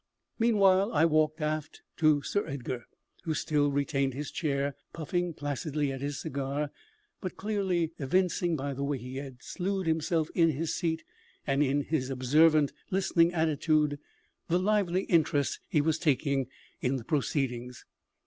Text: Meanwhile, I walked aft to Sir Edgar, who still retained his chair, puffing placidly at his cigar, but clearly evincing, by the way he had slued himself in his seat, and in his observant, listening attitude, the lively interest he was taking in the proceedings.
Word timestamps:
Meanwhile, 0.39 0.91
I 0.93 1.05
walked 1.05 1.41
aft 1.41 1.83
to 1.97 2.23
Sir 2.23 2.43
Edgar, 2.47 2.85
who 3.23 3.35
still 3.35 3.71
retained 3.71 4.15
his 4.15 4.31
chair, 4.31 4.75
puffing 4.93 5.31
placidly 5.35 5.91
at 5.91 6.01
his 6.01 6.19
cigar, 6.19 6.71
but 7.21 7.37
clearly 7.37 7.91
evincing, 7.99 8.55
by 8.55 8.73
the 8.73 8.83
way 8.83 8.97
he 8.97 9.17
had 9.17 9.43
slued 9.43 9.85
himself 9.85 10.29
in 10.33 10.49
his 10.49 10.73
seat, 10.73 11.03
and 11.45 11.61
in 11.61 11.81
his 11.83 12.09
observant, 12.09 12.73
listening 12.89 13.31
attitude, 13.31 13.99
the 14.47 14.57
lively 14.57 15.03
interest 15.03 15.59
he 15.69 15.81
was 15.81 15.99
taking 15.99 16.47
in 16.81 16.95
the 16.95 17.03
proceedings. 17.05 17.85